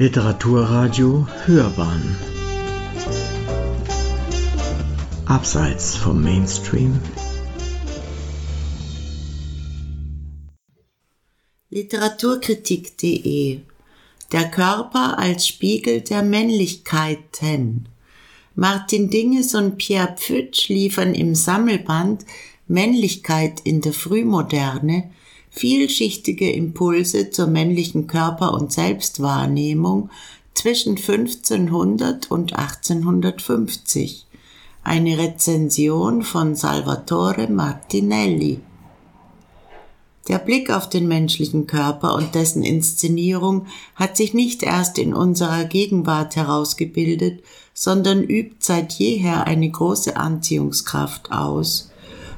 Literaturradio 0.00 1.26
Hörbahn. 1.44 2.16
Abseits 5.26 5.96
vom 5.96 6.22
Mainstream. 6.22 7.00
Literaturkritik.de 11.70 13.58
Der 14.30 14.50
Körper 14.52 15.18
als 15.18 15.48
Spiegel 15.48 16.02
der 16.02 16.22
Männlichkeiten. 16.22 17.88
Martin 18.54 19.10
Dinges 19.10 19.56
und 19.56 19.78
Pierre 19.78 20.14
Pfütsch 20.16 20.68
liefern 20.68 21.12
im 21.12 21.34
Sammelband 21.34 22.24
Männlichkeit 22.68 23.62
in 23.64 23.80
der 23.80 23.92
Frühmoderne 23.92 25.10
vielschichtige 25.58 26.50
Impulse 26.52 27.30
zur 27.30 27.48
männlichen 27.48 28.06
Körper- 28.06 28.54
und 28.54 28.72
Selbstwahrnehmung 28.72 30.10
zwischen 30.54 30.96
1500 30.96 32.30
und 32.30 32.56
1850. 32.56 34.26
Eine 34.84 35.18
Rezension 35.18 36.22
von 36.22 36.54
Salvatore 36.54 37.48
Martinelli. 37.48 38.60
Der 40.28 40.38
Blick 40.38 40.70
auf 40.70 40.88
den 40.88 41.08
menschlichen 41.08 41.66
Körper 41.66 42.14
und 42.14 42.34
dessen 42.34 42.62
Inszenierung 42.62 43.66
hat 43.94 44.16
sich 44.16 44.34
nicht 44.34 44.62
erst 44.62 44.98
in 44.98 45.14
unserer 45.14 45.64
Gegenwart 45.64 46.36
herausgebildet, 46.36 47.42
sondern 47.74 48.22
übt 48.22 48.56
seit 48.60 48.92
jeher 48.92 49.46
eine 49.46 49.70
große 49.70 50.16
Anziehungskraft 50.16 51.32
aus 51.32 51.90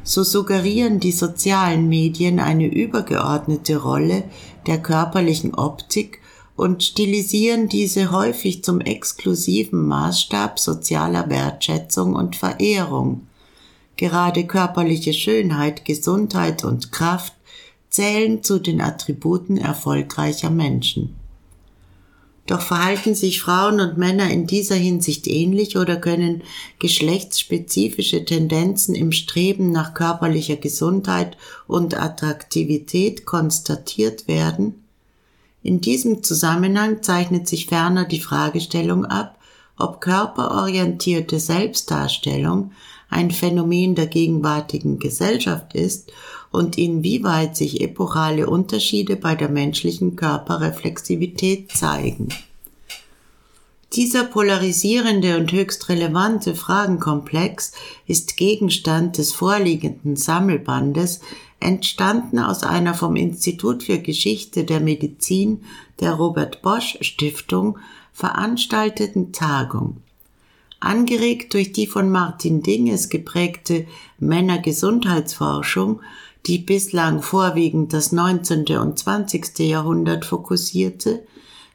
so 0.03 0.23
suggerieren 0.23 1.01
die 1.01 1.13
sozialen 1.13 1.89
Medien 1.89 2.41
eine 2.41 2.67
übergeordnete 2.67 3.77
Rolle 3.77 4.25
der 4.67 4.79
körperlichen 4.79 5.55
Optik 5.55 6.21
und 6.57 6.83
stilisieren 6.83 7.69
diese 7.69 8.11
häufig 8.11 8.65
zum 8.65 8.81
exklusiven 8.81 9.87
Maßstab 9.87 10.59
sozialer 10.59 11.31
Wertschätzung 11.31 12.15
und 12.15 12.37
Verehrung. 12.37 13.27
Gerade 13.97 14.47
körperliche 14.47 15.13
Schönheit, 15.13 15.85
Gesundheit 15.85 16.65
und 16.65 16.93
Kraft 16.93 17.35
zählen 17.91 18.43
zu 18.43 18.59
den 18.59 18.81
Attributen 18.81 19.57
erfolgreicher 19.57 20.51
Menschen. 20.51 21.20
Doch 22.51 22.63
verhalten 22.63 23.15
sich 23.15 23.41
Frauen 23.41 23.79
und 23.79 23.97
Männer 23.97 24.29
in 24.29 24.49
dieser 24.49 24.75
Hinsicht 24.75 25.29
ähnlich 25.29 25.77
oder 25.79 25.95
können 25.95 26.43
geschlechtsspezifische 26.81 28.25
Tendenzen 28.25 28.97
im 28.97 29.13
Streben 29.13 29.71
nach 29.71 29.95
körperlicher 29.95 30.57
Gesundheit 30.57 31.37
und 31.69 31.97
Attraktivität 31.97 33.25
konstatiert 33.25 34.27
werden? 34.27 34.83
In 35.63 35.81
diesem 35.81 36.25
Zusammenhang 36.25 37.05
zeichnet 37.05 37.47
sich 37.47 37.67
ferner 37.67 38.05
die 38.05 38.19
Fragestellung 38.19 39.05
ab, 39.05 39.39
ob 39.79 40.01
körperorientierte 40.01 41.39
Selbstdarstellung 41.39 42.73
ein 43.11 43.31
Phänomen 43.31 43.95
der 43.95 44.07
gegenwärtigen 44.07 44.99
Gesellschaft 44.99 45.75
ist 45.75 46.13
und 46.51 46.79
inwieweit 46.79 47.57
sich 47.57 47.81
epochale 47.81 48.49
Unterschiede 48.49 49.17
bei 49.17 49.35
der 49.35 49.49
menschlichen 49.49 50.17
Körperreflexivität 50.17 51.71
zeigen. 51.73 52.29
Dieser 53.93 54.23
polarisierende 54.23 55.37
und 55.37 55.51
höchst 55.51 55.89
relevante 55.89 56.55
Fragenkomplex 56.55 57.73
ist 58.07 58.37
Gegenstand 58.37 59.19
des 59.19 59.33
vorliegenden 59.33 60.15
Sammelbandes, 60.15 61.21
entstanden 61.59 62.39
aus 62.39 62.63
einer 62.63 62.95
vom 62.95 63.17
Institut 63.17 63.83
für 63.83 63.99
Geschichte 63.99 64.65
der 64.65 64.81
Medizin 64.81 65.65
der 65.99 66.13
Robert 66.13 66.63
Bosch 66.63 66.99
Stiftung 67.01 67.79
veranstalteten 68.13 69.33
Tagung. 69.33 69.97
Angeregt 70.81 71.55
durch 71.55 71.73
die 71.73 71.87
von 71.87 72.11
Martin 72.11 72.63
Dinges 72.63 73.11
geprägte 73.11 73.87
Männergesundheitsforschung 74.19 76.01
die 76.47 76.59
bislang 76.59 77.23
vorwiegend 77.23 77.93
das 77.93 78.13
19. 78.13 78.65
und 78.79 78.99
20. 78.99 79.59
Jahrhundert 79.59 80.25
fokussierte, 80.25 81.23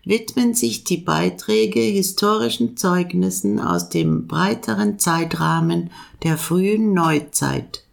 widmen 0.03 0.53
sich 0.53 0.83
die 0.83 0.97
Beiträge 0.97 1.79
historischen 1.79 2.77
Zeugnissen 2.77 3.59
aus 3.59 3.89
dem 3.89 4.27
breiteren 4.27 4.99
Zeitrahmen 4.99 5.91
der 6.23 6.37
frühen 6.37 6.93
Neuzeit. 6.93 7.83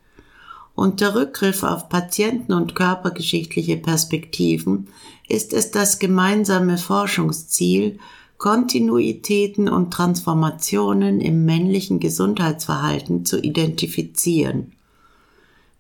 Unter 0.75 1.15
Rückgriff 1.15 1.63
auf 1.63 1.89
Patienten- 1.89 2.55
und 2.55 2.75
körpergeschichtliche 2.75 3.77
Perspektiven 3.77 4.89
ist 5.29 5.53
es 5.53 5.71
das 5.71 5.99
gemeinsame 5.99 6.79
Forschungsziel, 6.79 7.99
Kontinuitäten 8.43 9.69
und 9.69 9.93
Transformationen 9.93 11.21
im 11.21 11.45
männlichen 11.45 12.01
Gesundheitsverhalten 12.01 13.25
zu 13.25 13.41
identifizieren 13.41 14.73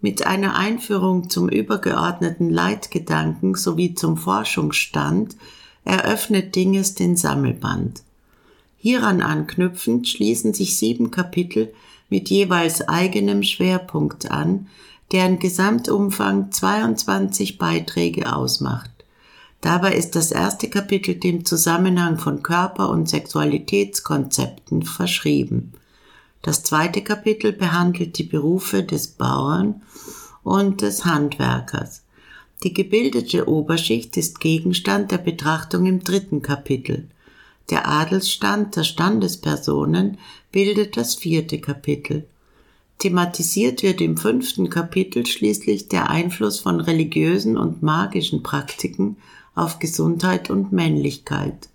mit 0.01 0.27
einer 0.29 0.55
Einführung 0.55 1.29
zum 1.29 1.49
übergeordneten 1.49 2.51
Leitgedanken 2.51 3.57
sowie 3.57 3.95
zum 3.95 4.17
Forschungsstand 4.17 5.37
eröffnet 5.85 6.55
Dinges 6.55 6.95
den 6.95 7.17
Sammelband. 7.17 8.05
Hieran 8.77 9.23
anknüpfend 9.23 10.09
schließen 10.09 10.55
sich 10.55 10.79
sieben 10.79 11.11
Kapitel 11.11 11.75
mit 12.11 12.31
jeweils 12.31 12.89
eigenem 12.89 13.43
Schwerpunkt 13.43 14.31
an, 14.31 14.69
deren 15.11 15.41
Gesamtumfang 15.41 16.53
22 16.53 17.59
Beiträge 17.59 18.33
ausmacht. 18.33 18.92
Dabei 19.63 19.95
ist 19.95 20.17
das 20.17 20.33
erste 20.33 20.69
Kapitel 20.69 21.15
dem 21.15 21.45
Zusammenhang 21.45 22.19
von 22.19 22.43
Körper- 22.43 22.91
und 22.91 23.09
Sexualitätskonzepten 23.09 24.83
verschrieben. 24.83 25.73
Das 26.43 26.65
zweite 26.65 27.03
Kapitel 27.03 27.53
behandelt 27.53 28.19
die 28.19 28.25
Berufe 28.25 28.83
des 28.83 29.07
Bauern 29.07 29.83
und 30.43 30.83
des 30.83 31.05
Handwerkers. 31.05 32.03
Die 32.65 32.75
gebildete 32.75 33.49
Oberschicht 33.49 34.17
ist 34.17 34.41
Gegenstand 34.41 35.13
der 35.13 35.19
Betrachtung 35.19 35.87
im 35.87 36.03
dritten 36.03 36.43
Kapitel. 36.43 37.09
Der 37.71 37.89
Adelsstand 37.89 38.75
der 38.75 38.83
Standespersonen 38.83 40.19
bildet 40.51 40.97
das 40.97 41.15
vierte 41.15 41.61
Kapitel. 41.61 42.27
Thematisiert 42.99 43.85
wird 43.85 44.01
im 44.01 44.17
fünften 44.17 44.71
Kapitel 44.71 45.25
schließlich 45.25 45.89
der 45.89 46.11
Einfluss 46.11 46.59
von 46.59 46.81
religiösen 46.81 47.57
und 47.57 47.81
magischen 47.83 48.43
Praktiken 48.43 49.17
auf 49.55 49.79
Gesundheit 49.79 50.51
und 50.51 50.73
Männlichkeit. 50.73 51.69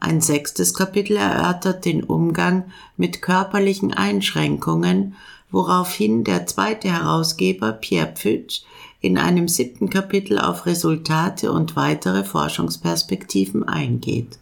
Ein 0.00 0.20
sechstes 0.20 0.74
Kapitel 0.74 1.16
erörtert 1.16 1.84
den 1.84 2.04
Umgang 2.04 2.70
mit 2.96 3.20
körperlichen 3.20 3.92
Einschränkungen, 3.92 5.14
woraufhin 5.50 6.24
der 6.24 6.46
zweite 6.46 6.88
Herausgeber 6.92 7.72
Pierre 7.72 8.12
Pfütsch 8.14 8.62
in 9.00 9.18
einem 9.18 9.48
siebten 9.48 9.90
Kapitel 9.90 10.38
auf 10.38 10.66
Resultate 10.66 11.52
und 11.52 11.76
weitere 11.76 12.24
Forschungsperspektiven 12.24 13.64
eingeht. 13.64 14.38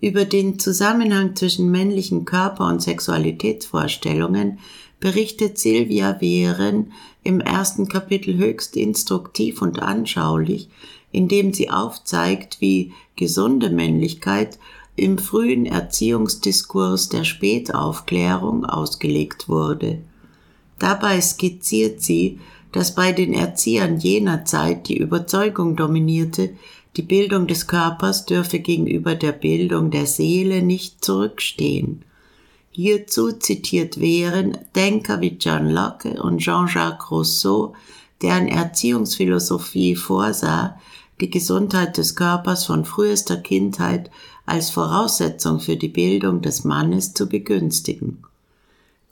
Über 0.00 0.24
den 0.24 0.58
Zusammenhang 0.58 1.36
zwischen 1.36 1.70
männlichen 1.70 2.24
Körper- 2.24 2.68
und 2.68 2.80
Sexualitätsvorstellungen 2.80 4.58
berichtet 5.00 5.58
Silvia 5.58 6.20
Wehren 6.20 6.92
im 7.22 7.40
ersten 7.40 7.88
Kapitel 7.88 8.36
höchst 8.36 8.76
instruktiv 8.76 9.62
und 9.62 9.80
anschaulich, 9.80 10.68
indem 11.10 11.52
sie 11.52 11.70
aufzeigt, 11.70 12.60
wie 12.60 12.92
gesunde 13.16 13.70
Männlichkeit 13.70 14.58
im 14.96 15.18
frühen 15.18 15.66
Erziehungsdiskurs 15.66 17.08
der 17.08 17.24
Spätaufklärung 17.24 18.66
ausgelegt 18.66 19.48
wurde. 19.48 19.98
Dabei 20.78 21.20
skizziert 21.20 22.02
sie, 22.02 22.38
dass 22.72 22.94
bei 22.94 23.12
den 23.12 23.32
Erziehern 23.32 23.98
jener 23.98 24.44
Zeit 24.44 24.88
die 24.88 24.98
Überzeugung 24.98 25.76
dominierte, 25.76 26.50
die 26.96 27.02
Bildung 27.02 27.46
des 27.46 27.66
Körpers 27.66 28.26
dürfe 28.26 28.58
gegenüber 28.58 29.14
der 29.14 29.32
Bildung 29.32 29.90
der 29.90 30.06
Seele 30.06 30.62
nicht 30.62 31.04
zurückstehen. 31.04 32.04
Hierzu 32.72 33.32
zitiert 33.32 34.00
Wehren 34.00 34.56
Denker 34.76 35.20
wie 35.20 35.36
John 35.40 35.70
Locke 35.70 36.22
und 36.22 36.38
Jean-Jacques 36.38 37.10
Rousseau, 37.10 37.74
deren 38.22 38.46
Erziehungsphilosophie 38.46 39.96
vorsah, 39.96 40.78
die 41.20 41.30
Gesundheit 41.30 41.98
des 41.98 42.14
Körpers 42.14 42.64
von 42.64 42.84
frühester 42.84 43.36
Kindheit 43.36 44.10
als 44.46 44.70
Voraussetzung 44.70 45.58
für 45.58 45.76
die 45.76 45.88
Bildung 45.88 46.42
des 46.42 46.64
Mannes 46.64 47.12
zu 47.12 47.28
begünstigen. 47.28 48.22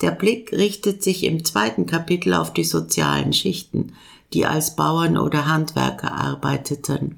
Der 0.03 0.13
Blick 0.13 0.53
richtet 0.53 1.03
sich 1.03 1.25
im 1.25 1.45
zweiten 1.45 1.87
Kapitel 1.87 2.35
auf 2.35 2.53
die 2.53 2.65
sozialen 2.65 3.33
Schichten, 3.33 3.93
die 4.33 4.47
als 4.47 4.77
Bauern 4.77 5.19
oder 5.19 5.47
Handwerker 5.47 6.13
arbeiteten. 6.13 7.17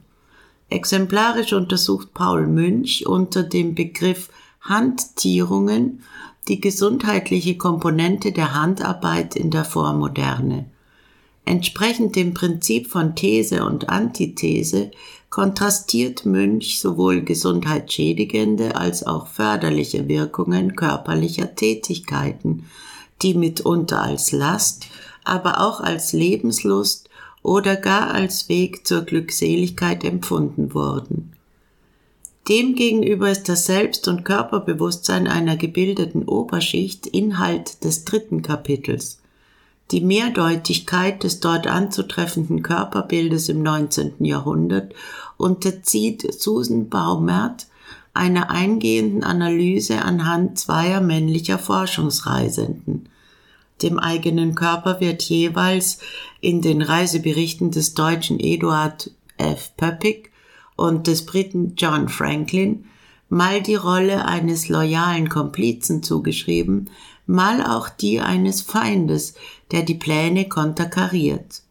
Exemplarisch 0.70 1.52
untersucht 1.52 2.14
Paul 2.14 2.46
Münch 2.46 3.06
unter 3.06 3.42
dem 3.42 3.74
Begriff 3.74 4.30
Handtierungen 4.60 6.02
die 6.48 6.60
gesundheitliche 6.60 7.56
Komponente 7.56 8.32
der 8.32 8.54
Handarbeit 8.54 9.36
in 9.36 9.50
der 9.50 9.64
Vormoderne. 9.64 10.66
Entsprechend 11.44 12.16
dem 12.16 12.34
Prinzip 12.34 12.88
von 12.88 13.14
These 13.14 13.64
und 13.64 13.88
Antithese 13.88 14.90
kontrastiert 15.30 16.26
Münch 16.26 16.80
sowohl 16.80 17.22
gesundheitsschädigende 17.22 18.76
als 18.76 19.06
auch 19.06 19.26
förderliche 19.26 20.08
Wirkungen 20.08 20.76
körperlicher 20.76 21.54
Tätigkeiten, 21.54 22.64
die 23.22 23.34
mitunter 23.34 24.02
als 24.02 24.32
Last, 24.32 24.86
aber 25.24 25.60
auch 25.60 25.80
als 25.80 26.12
Lebenslust 26.12 27.08
oder 27.42 27.76
gar 27.76 28.10
als 28.12 28.48
Weg 28.48 28.86
zur 28.86 29.02
Glückseligkeit 29.02 30.04
empfunden 30.04 30.74
wurden. 30.74 31.32
Demgegenüber 32.50 33.30
ist 33.30 33.48
das 33.48 33.66
Selbst- 33.66 34.08
und 34.08 34.24
Körperbewusstsein 34.24 35.28
einer 35.28 35.56
gebildeten 35.56 36.24
Oberschicht 36.24 37.06
Inhalt 37.06 37.84
des 37.84 38.04
dritten 38.04 38.42
Kapitels. 38.42 39.20
Die 39.92 40.00
Mehrdeutigkeit 40.00 41.22
des 41.22 41.38
dort 41.38 41.68
anzutreffenden 41.68 42.64
Körperbildes 42.64 43.48
im 43.50 43.62
19. 43.62 44.24
Jahrhundert 44.24 44.94
unterzieht 45.36 46.26
Susan 46.42 46.88
Baumert 46.88 47.68
einer 48.14 48.50
eingehenden 48.50 49.22
Analyse 49.22 50.02
anhand 50.02 50.58
zweier 50.58 51.00
männlicher 51.00 51.58
Forschungsreisenden. 51.58 53.08
Dem 53.80 54.00
eigenen 54.00 54.56
Körper 54.56 54.98
wird 54.98 55.22
jeweils 55.22 56.00
in 56.40 56.62
den 56.62 56.82
Reiseberichten 56.82 57.70
des 57.70 57.94
deutschen 57.94 58.40
Eduard 58.40 59.12
F. 59.38 59.70
Pöppig 59.76 60.29
und 60.80 61.06
des 61.06 61.26
Briten 61.26 61.74
John 61.76 62.08
Franklin 62.08 62.86
mal 63.28 63.62
die 63.62 63.74
Rolle 63.74 64.24
eines 64.24 64.68
loyalen 64.68 65.28
Komplizen 65.28 66.02
zugeschrieben, 66.02 66.88
mal 67.26 67.62
auch 67.62 67.90
die 67.90 68.20
eines 68.20 68.62
Feindes, 68.62 69.34
der 69.70 69.82
die 69.82 69.94
Pläne 69.94 70.48
konterkariert. 70.48 71.62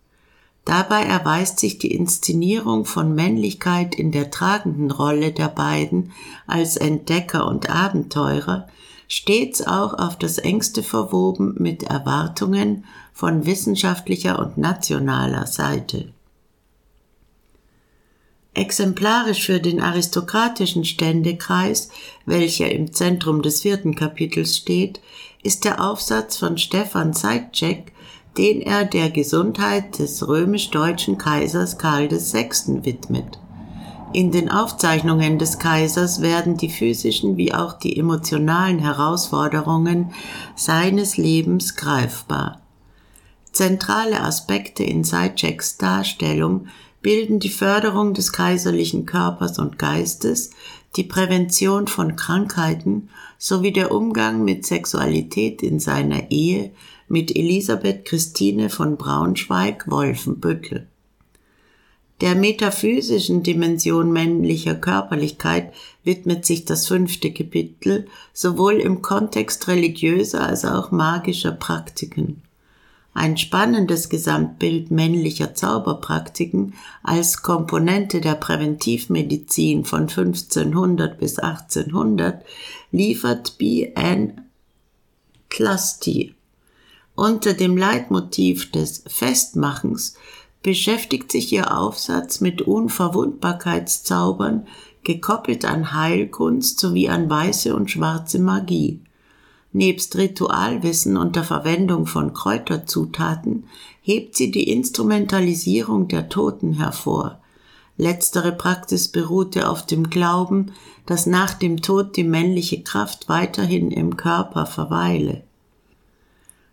Dabei 0.63 1.01
erweist 1.03 1.59
sich 1.59 1.79
die 1.79 1.91
Inszenierung 1.91 2.85
von 2.85 3.15
Männlichkeit 3.15 3.95
in 3.95 4.11
der 4.11 4.29
tragenden 4.29 4.91
Rolle 4.91 5.31
der 5.31 5.47
beiden 5.47 6.11
als 6.45 6.77
Entdecker 6.77 7.47
und 7.47 7.69
Abenteurer 7.69 8.67
stets 9.07 9.65
auch 9.65 9.95
auf 9.95 10.19
das 10.19 10.37
engste 10.37 10.83
verwoben 10.83 11.55
mit 11.57 11.81
Erwartungen 11.81 12.85
von 13.11 13.47
wissenschaftlicher 13.47 14.37
und 14.37 14.59
nationaler 14.59 15.47
Seite. 15.47 16.13
Exemplarisch 18.59 19.45
für 19.45 19.61
den 19.61 19.79
aristokratischen 19.79 20.83
Ständekreis, 20.83 21.89
welcher 22.25 22.69
im 22.69 22.91
Zentrum 22.91 23.41
des 23.41 23.61
vierten 23.61 23.95
Kapitels 23.95 24.57
steht, 24.57 24.99
ist 25.41 25.63
der 25.63 25.81
Aufsatz 25.81 26.35
von 26.35 26.57
Stefan 26.57 27.13
Seitschek, 27.13 27.93
den 28.37 28.61
er 28.61 28.83
der 28.83 29.11
Gesundheit 29.11 29.97
des 29.97 30.27
römisch-deutschen 30.27 31.17
Kaisers 31.17 31.77
Karl 31.77 32.11
VI. 32.11 32.83
widmet. 32.83 33.39
In 34.11 34.29
den 34.33 34.51
Aufzeichnungen 34.51 35.39
des 35.39 35.57
Kaisers 35.57 36.21
werden 36.21 36.57
die 36.57 36.69
physischen 36.69 37.37
wie 37.37 37.53
auch 37.53 37.79
die 37.79 37.97
emotionalen 37.97 38.79
Herausforderungen 38.79 40.11
seines 40.57 41.15
Lebens 41.15 41.77
greifbar. 41.77 42.59
Zentrale 43.53 44.21
Aspekte 44.21 44.83
in 44.83 45.05
Seitscheks 45.05 45.77
Darstellung 45.77 46.67
bilden 47.01 47.39
die 47.39 47.49
Förderung 47.49 48.13
des 48.13 48.33
kaiserlichen 48.33 49.05
Körpers 49.05 49.59
und 49.59 49.79
Geistes, 49.79 50.51
die 50.95 51.03
Prävention 51.03 51.87
von 51.87 52.15
Krankheiten 52.15 53.09
sowie 53.37 53.71
der 53.71 53.91
Umgang 53.91 54.43
mit 54.43 54.65
Sexualität 54.65 55.61
in 55.63 55.79
seiner 55.79 56.31
Ehe 56.31 56.71
mit 57.07 57.35
Elisabeth 57.35 58.05
Christine 58.05 58.69
von 58.69 58.97
Braunschweig-Wolfenbüttel. 58.97 60.87
Der 62.21 62.35
metaphysischen 62.35 63.43
Dimension 63.43 64.11
männlicher 64.11 64.75
Körperlichkeit 64.75 65.73
widmet 66.03 66.45
sich 66.45 66.65
das 66.65 66.87
fünfte 66.87 67.31
Kapitel 67.31 68.07
sowohl 68.33 68.73
im 68.73 69.01
Kontext 69.01 69.69
religiöser 69.69 70.41
als 70.41 70.65
auch 70.65 70.91
magischer 70.91 71.53
Praktiken 71.53 72.41
ein 73.13 73.37
spannendes 73.37 74.09
Gesamtbild 74.09 74.91
männlicher 74.91 75.53
Zauberpraktiken 75.53 76.75
als 77.03 77.41
Komponente 77.41 78.21
der 78.21 78.35
Präventivmedizin 78.35 79.83
von 79.83 80.01
1500 80.01 81.19
bis 81.19 81.39
1800 81.39 82.45
liefert 82.91 83.57
B. 83.57 83.91
N. 83.95 84.41
Unter 87.15 87.53
dem 87.53 87.75
Leitmotiv 87.75 88.71
des 88.71 89.03
Festmachens 89.07 90.15
beschäftigt 90.61 91.31
sich 91.31 91.51
ihr 91.51 91.75
Aufsatz 91.77 92.41
mit 92.41 92.61
Unverwundbarkeitszaubern, 92.61 94.67
gekoppelt 95.03 95.65
an 95.65 95.93
Heilkunst 95.93 96.79
sowie 96.79 97.09
an 97.09 97.29
weiße 97.29 97.75
und 97.75 97.91
schwarze 97.91 98.39
Magie. 98.39 99.01
Nebst 99.71 100.15
Ritualwissen 100.17 101.15
und 101.15 101.35
der 101.35 101.43
Verwendung 101.43 102.07
von 102.07 102.33
Kräuterzutaten 102.33 103.65
hebt 104.01 104.35
sie 104.35 104.49
die 104.49 104.71
Instrumentalisierung 104.71 106.07
der 106.07 106.29
Toten 106.29 106.73
hervor. 106.73 107.39
Letztere 107.95 108.51
Praxis 108.51 109.09
beruhte 109.09 109.69
auf 109.69 109.85
dem 109.85 110.09
Glauben, 110.09 110.71
dass 111.05 111.25
nach 111.25 111.53
dem 111.53 111.81
Tod 111.81 112.15
die 112.15 112.23
männliche 112.23 112.81
Kraft 112.81 113.29
weiterhin 113.29 113.91
im 113.91 114.17
Körper 114.17 114.65
verweile. 114.65 115.43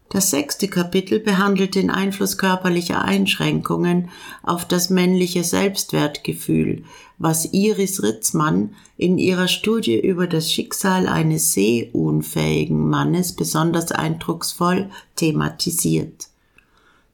Das 0.09 0.31
sechste 0.31 0.69
Kapitel 0.69 1.19
behandelt 1.19 1.75
den 1.75 1.91
Einfluss 1.91 2.39
körperlicher 2.39 3.05
Einschränkungen 3.05 4.09
auf 4.43 4.65
das 4.65 4.89
männliche 4.89 5.43
Selbstwertgefühl, 5.43 6.85
was 7.19 7.53
Iris 7.53 8.03
Ritzmann 8.03 8.75
in 8.97 9.19
ihrer 9.19 9.49
Studie 9.49 9.99
über 9.99 10.29
das 10.29 10.53
Schicksal 10.53 11.09
eines 11.09 11.53
sehunfähigen 11.55 12.89
Mannes 12.89 13.35
besonders 13.35 13.91
eindrucksvoll 13.91 14.91
thematisiert. 15.17 16.29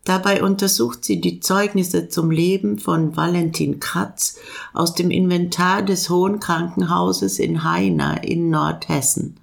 Dabei 0.05 0.43
untersucht 0.43 1.05
sie 1.05 1.21
die 1.21 1.41
Zeugnisse 1.41 2.09
zum 2.09 2.31
Leben 2.31 2.79
von 2.79 3.17
Valentin 3.17 3.79
Kratz 3.79 4.37
aus 4.75 4.95
dem 4.95 5.11
Inventar 5.11 5.83
des 5.83 6.11
Hohen 6.11 6.41
Krankenhauses 6.41 7.39
in 7.39 7.63
Haina 7.63 8.17
in 8.17 8.51
Nordhessen. 8.51 9.37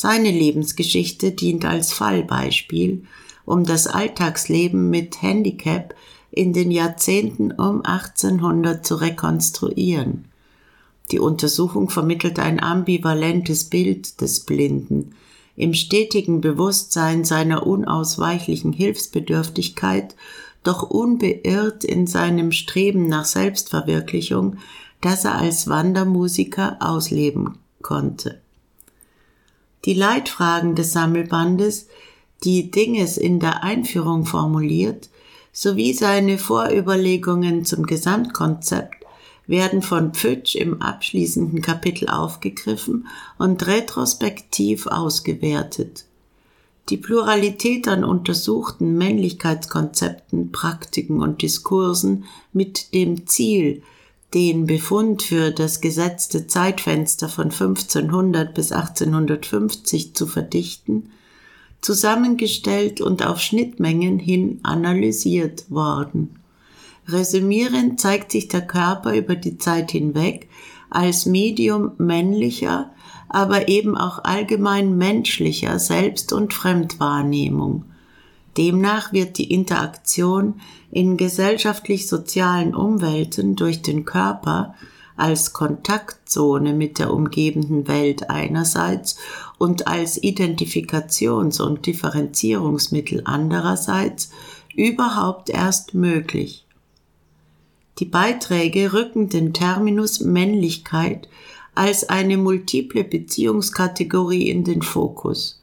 Seine 0.00 0.30
Lebensgeschichte 0.30 1.32
dient 1.32 1.64
als 1.64 1.92
Fallbeispiel, 1.92 3.02
um 3.44 3.64
das 3.64 3.88
Alltagsleben 3.88 4.90
mit 4.90 5.22
Handicap 5.22 5.92
in 6.30 6.52
den 6.52 6.70
Jahrzehnten 6.70 7.50
um 7.50 7.84
1800 7.84 8.86
zu 8.86 8.94
rekonstruieren. 8.94 10.26
Die 11.10 11.18
Untersuchung 11.18 11.90
vermittelt 11.90 12.38
ein 12.38 12.62
ambivalentes 12.62 13.64
Bild 13.64 14.20
des 14.20 14.46
Blinden, 14.46 15.16
im 15.56 15.74
stetigen 15.74 16.40
Bewusstsein 16.40 17.24
seiner 17.24 17.66
unausweichlichen 17.66 18.72
Hilfsbedürftigkeit, 18.72 20.14
doch 20.62 20.84
unbeirrt 20.88 21.82
in 21.82 22.06
seinem 22.06 22.52
Streben 22.52 23.08
nach 23.08 23.24
Selbstverwirklichung, 23.24 24.58
das 25.00 25.24
er 25.24 25.34
als 25.34 25.66
Wandermusiker 25.66 26.76
ausleben 26.78 27.58
konnte. 27.82 28.40
Die 29.88 29.94
Leitfragen 29.94 30.74
des 30.74 30.92
Sammelbandes, 30.92 31.88
die 32.44 32.70
Dinges 32.70 33.16
in 33.16 33.40
der 33.40 33.64
Einführung 33.64 34.26
formuliert, 34.26 35.08
sowie 35.50 35.94
seine 35.94 36.36
Vorüberlegungen 36.36 37.64
zum 37.64 37.86
Gesamtkonzept 37.86 39.06
werden 39.46 39.80
von 39.80 40.12
Pfütsch 40.12 40.56
im 40.56 40.82
abschließenden 40.82 41.62
Kapitel 41.62 42.10
aufgegriffen 42.10 43.08
und 43.38 43.66
retrospektiv 43.66 44.86
ausgewertet. 44.88 46.04
Die 46.90 46.98
Pluralität 46.98 47.88
an 47.88 48.04
untersuchten 48.04 48.98
Männlichkeitskonzepten, 48.98 50.52
Praktiken 50.52 51.22
und 51.22 51.40
Diskursen 51.40 52.24
mit 52.52 52.92
dem 52.92 53.26
Ziel, 53.26 53.82
den 54.34 54.66
Befund 54.66 55.22
für 55.22 55.50
das 55.50 55.80
gesetzte 55.80 56.46
Zeitfenster 56.46 57.28
von 57.28 57.44
1500 57.44 58.54
bis 58.54 58.72
1850 58.72 60.14
zu 60.14 60.26
verdichten, 60.26 61.10
zusammengestellt 61.80 63.00
und 63.00 63.24
auf 63.24 63.40
Schnittmengen 63.40 64.18
hin 64.18 64.60
analysiert 64.62 65.70
worden. 65.70 66.40
Resümierend 67.06 68.00
zeigt 68.00 68.32
sich 68.32 68.48
der 68.48 68.66
Körper 68.66 69.14
über 69.14 69.34
die 69.34 69.56
Zeit 69.56 69.92
hinweg 69.92 70.48
als 70.90 71.24
Medium 71.24 71.92
männlicher, 71.96 72.92
aber 73.30 73.68
eben 73.68 73.96
auch 73.96 74.24
allgemein 74.24 74.98
menschlicher 74.98 75.78
Selbst- 75.78 76.32
und 76.32 76.52
Fremdwahrnehmung– 76.52 77.84
Demnach 78.58 79.12
wird 79.12 79.38
die 79.38 79.52
Interaktion 79.52 80.60
in 80.90 81.16
gesellschaftlich-sozialen 81.16 82.74
Umwelten 82.74 83.54
durch 83.54 83.82
den 83.82 84.04
Körper 84.04 84.74
als 85.16 85.52
Kontaktzone 85.52 86.74
mit 86.74 86.98
der 86.98 87.12
umgebenden 87.12 87.86
Welt 87.86 88.30
einerseits 88.30 89.16
und 89.58 89.86
als 89.86 90.20
Identifikations- 90.20 91.60
und 91.60 91.86
Differenzierungsmittel 91.86 93.22
andererseits 93.24 94.30
überhaupt 94.74 95.50
erst 95.50 95.94
möglich. 95.94 96.66
Die 98.00 98.06
Beiträge 98.06 98.92
rücken 98.92 99.28
den 99.28 99.52
Terminus 99.52 100.20
Männlichkeit 100.20 101.28
als 101.76 102.08
eine 102.08 102.36
multiple 102.36 103.04
Beziehungskategorie 103.04 104.48
in 104.48 104.64
den 104.64 104.82
Fokus. 104.82 105.57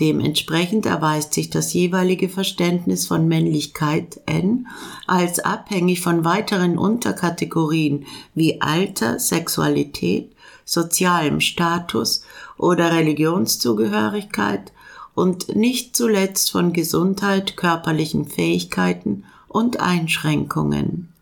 Dementsprechend 0.00 0.86
erweist 0.86 1.34
sich 1.34 1.50
das 1.50 1.74
jeweilige 1.74 2.30
Verständnis 2.30 3.06
von 3.06 3.28
Männlichkeit 3.28 4.18
N 4.24 4.66
als 5.06 5.40
abhängig 5.40 6.00
von 6.00 6.24
weiteren 6.24 6.78
Unterkategorien 6.78 8.06
wie 8.34 8.62
Alter, 8.62 9.18
Sexualität, 9.18 10.32
sozialem 10.64 11.40
Status 11.40 12.22
oder 12.56 12.94
Religionszugehörigkeit 12.94 14.72
und 15.14 15.54
nicht 15.54 15.94
zuletzt 15.94 16.50
von 16.50 16.72
Gesundheit, 16.72 17.58
körperlichen 17.58 18.24
Fähigkeiten 18.24 19.24
und 19.48 19.80
Einschränkungen. 19.80 21.12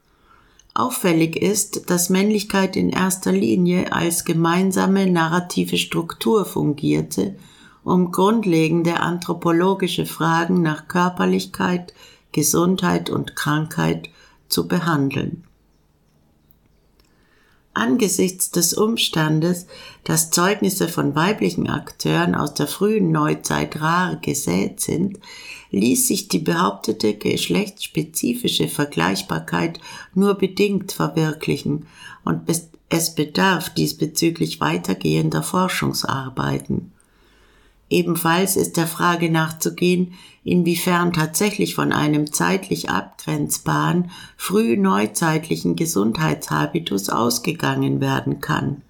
Auffällig 0.74 1.34
ist, 1.34 1.90
dass 1.90 2.10
Männlichkeit 2.10 2.76
in 2.76 2.90
erster 2.90 3.32
Linie 3.32 3.92
als 3.92 4.24
gemeinsame 4.24 5.10
narrative 5.10 5.78
Struktur 5.78 6.44
fungierte, 6.44 7.34
um 7.88 8.12
grundlegende 8.12 9.00
anthropologische 9.00 10.04
Fragen 10.04 10.60
nach 10.60 10.88
Körperlichkeit, 10.88 11.94
Gesundheit 12.32 13.08
und 13.08 13.34
Krankheit 13.34 14.10
zu 14.48 14.68
behandeln. 14.68 15.44
Angesichts 17.72 18.50
des 18.50 18.74
Umstandes, 18.74 19.66
dass 20.04 20.30
Zeugnisse 20.30 20.88
von 20.88 21.14
weiblichen 21.14 21.68
Akteuren 21.68 22.34
aus 22.34 22.52
der 22.52 22.66
frühen 22.66 23.12
Neuzeit 23.12 23.80
rar 23.80 24.16
gesät 24.16 24.80
sind, 24.80 25.18
ließ 25.70 26.08
sich 26.08 26.28
die 26.28 26.40
behauptete 26.40 27.14
geschlechtsspezifische 27.14 28.68
Vergleichbarkeit 28.68 29.80
nur 30.12 30.34
bedingt 30.34 30.92
verwirklichen 30.92 31.86
und 32.24 32.42
es 32.90 33.14
bedarf 33.14 33.72
diesbezüglich 33.72 34.60
weitergehender 34.60 35.42
Forschungsarbeiten. 35.42 36.92
Ebenfalls 37.90 38.56
ist 38.56 38.76
der 38.76 38.86
Frage 38.86 39.30
nachzugehen, 39.30 40.14
inwiefern 40.44 41.12
tatsächlich 41.12 41.74
von 41.74 41.92
einem 41.92 42.32
zeitlich 42.32 42.90
abgrenzbaren, 42.90 44.10
frühneuzeitlichen 44.36 45.74
Gesundheitshabitus 45.74 47.08
ausgegangen 47.08 48.00
werden 48.00 48.40
kann. 48.40 48.82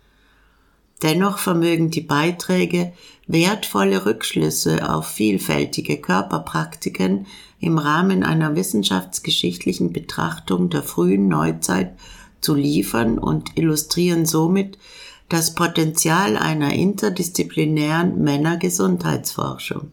Dennoch 1.03 1.39
vermögen 1.39 1.93
die 1.93 2.01
Beiträge 2.01 2.93
wertvolle 3.29 4.05
Rückschlüsse 4.05 4.93
auf 4.93 5.07
vielfältige 5.07 5.99
Körperpraktiken 5.99 7.27
im 7.61 7.79
Rahmen 7.79 8.25
einer 8.25 8.57
wissenschaftsgeschichtlichen 8.57 9.93
Betrachtung 9.93 10.71
der 10.71 10.83
frühen 10.83 11.29
Neuzeit 11.29 11.93
zu 12.41 12.55
liefern 12.55 13.19
und 13.19 13.57
illustrieren 13.57 14.27
somit 14.27 14.79
das 15.29 15.55
Potenzial 15.55 16.37
einer 16.37 16.73
interdisziplinären 16.73 18.23
Männergesundheitsforschung. 18.23 19.91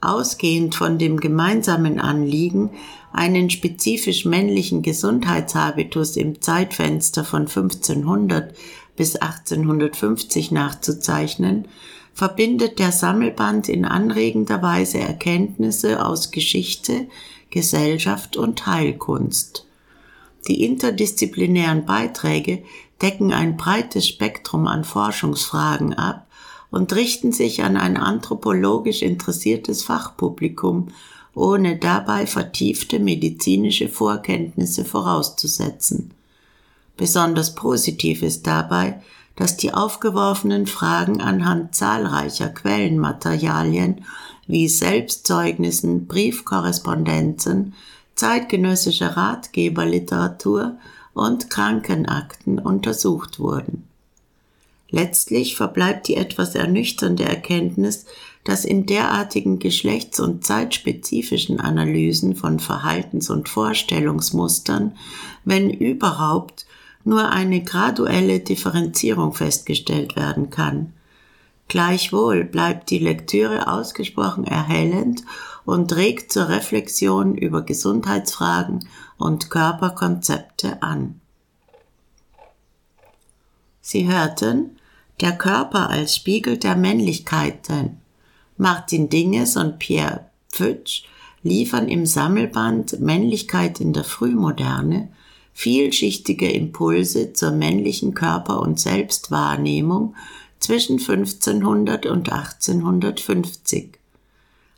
Ausgehend 0.00 0.74
von 0.74 0.98
dem 0.98 1.20
gemeinsamen 1.20 2.00
Anliegen, 2.00 2.70
einen 3.12 3.50
spezifisch 3.50 4.24
männlichen 4.24 4.82
Gesundheitshabitus 4.82 6.16
im 6.16 6.40
Zeitfenster 6.40 7.24
von 7.24 7.42
1500 7.42 8.52
bis 8.96 9.14
1850 9.14 10.50
nachzuzeichnen, 10.50 11.68
verbindet 12.12 12.80
der 12.80 12.90
Sammelband 12.90 13.68
in 13.68 13.84
anregender 13.84 14.60
Weise 14.60 14.98
Erkenntnisse 14.98 16.04
aus 16.04 16.32
Geschichte, 16.32 17.06
Gesellschaft 17.50 18.36
und 18.36 18.66
Heilkunst. 18.66 19.66
Die 20.48 20.64
interdisziplinären 20.64 21.86
Beiträge 21.86 22.64
decken 23.02 23.32
ein 23.32 23.56
breites 23.56 24.06
Spektrum 24.06 24.66
an 24.66 24.84
Forschungsfragen 24.84 25.94
ab 25.94 26.26
und 26.70 26.94
richten 26.94 27.32
sich 27.32 27.62
an 27.62 27.76
ein 27.76 27.96
anthropologisch 27.96 29.02
interessiertes 29.02 29.82
Fachpublikum, 29.84 30.88
ohne 31.34 31.76
dabei 31.76 32.26
vertiefte 32.26 32.98
medizinische 32.98 33.88
Vorkenntnisse 33.88 34.84
vorauszusetzen. 34.84 36.12
Besonders 36.96 37.54
positiv 37.54 38.22
ist 38.22 38.46
dabei, 38.46 39.02
dass 39.36 39.56
die 39.56 39.72
aufgeworfenen 39.72 40.66
Fragen 40.66 41.20
anhand 41.20 41.74
zahlreicher 41.74 42.48
Quellenmaterialien 42.48 44.04
wie 44.46 44.68
Selbstzeugnissen, 44.68 46.06
Briefkorrespondenzen, 46.06 47.74
zeitgenössischer 48.14 49.16
Ratgeberliteratur 49.16 50.76
und 51.14 51.50
Krankenakten 51.50 52.58
untersucht 52.58 53.38
wurden. 53.38 53.84
Letztlich 54.90 55.56
verbleibt 55.56 56.08
die 56.08 56.16
etwas 56.16 56.54
ernüchternde 56.54 57.24
Erkenntnis, 57.24 58.04
dass 58.44 58.64
in 58.64 58.86
derartigen 58.86 59.58
geschlechts- 59.58 60.20
und 60.20 60.44
zeitspezifischen 60.44 61.60
Analysen 61.60 62.36
von 62.36 62.58
Verhaltens- 62.58 63.30
und 63.30 63.48
Vorstellungsmustern, 63.48 64.96
wenn 65.44 65.70
überhaupt, 65.70 66.66
nur 67.04 67.30
eine 67.30 67.62
graduelle 67.62 68.40
Differenzierung 68.40 69.32
festgestellt 69.32 70.14
werden 70.14 70.50
kann. 70.50 70.92
Gleichwohl 71.68 72.44
bleibt 72.44 72.90
die 72.90 72.98
Lektüre 72.98 73.66
ausgesprochen 73.66 74.44
erhellend 74.44 75.24
und 75.64 75.96
regt 75.96 76.32
zur 76.32 76.48
Reflexion 76.48 77.34
über 77.34 77.62
Gesundheitsfragen 77.62 78.86
und 79.22 79.50
Körperkonzepte 79.50 80.82
an. 80.82 81.20
Sie 83.80 84.06
hörten 84.06 84.76
Der 85.20 85.32
Körper 85.32 85.90
als 85.90 86.16
Spiegel 86.16 86.56
der 86.56 86.76
Männlichkeiten. 86.76 87.98
Martin 88.56 89.08
Dinges 89.08 89.56
und 89.56 89.78
Pierre 89.78 90.26
Pfütsch 90.50 91.04
liefern 91.42 91.88
im 91.88 92.06
Sammelband 92.06 93.00
Männlichkeit 93.00 93.80
in 93.80 93.92
der 93.92 94.04
Frühmoderne 94.04 95.08
vielschichtige 95.52 96.50
Impulse 96.50 97.32
zur 97.32 97.50
männlichen 97.50 98.14
Körper- 98.14 98.60
und 98.60 98.80
Selbstwahrnehmung 98.80 100.14
zwischen 100.60 100.98
1500 100.98 102.06
und 102.06 102.32
1850. 102.32 103.98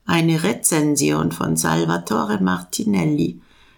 Eine 0.06 0.42
Rezension 0.42 1.32
von 1.32 1.56
Salvatore 1.56 2.42
Martinelli, 2.42 3.40